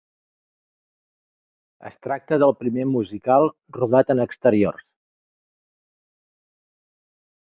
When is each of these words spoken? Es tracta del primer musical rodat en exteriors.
Es 1.89 1.99
tracta 2.05 2.39
del 2.43 2.53
primer 2.61 2.85
musical 2.93 3.45
rodat 3.79 4.13
en 4.15 4.23
exteriors. 4.25 4.87